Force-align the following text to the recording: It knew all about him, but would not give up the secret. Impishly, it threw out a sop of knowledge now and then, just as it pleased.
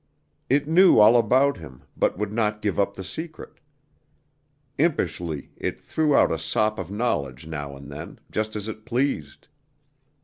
It 0.49 0.67
knew 0.67 0.97
all 0.97 1.15
about 1.15 1.57
him, 1.57 1.83
but 1.95 2.17
would 2.17 2.31
not 2.33 2.63
give 2.63 2.79
up 2.79 2.95
the 2.95 3.03
secret. 3.03 3.59
Impishly, 4.79 5.51
it 5.57 5.79
threw 5.79 6.15
out 6.15 6.31
a 6.31 6.39
sop 6.39 6.79
of 6.79 6.89
knowledge 6.89 7.45
now 7.45 7.75
and 7.75 7.91
then, 7.91 8.17
just 8.31 8.55
as 8.55 8.67
it 8.67 8.83
pleased. 8.83 9.47